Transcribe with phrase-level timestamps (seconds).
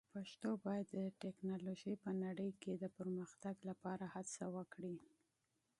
[0.15, 4.95] پښتو باید د ټکنالوژۍ په نړۍ کې د پرمختګ لپاره هڅه وکړي.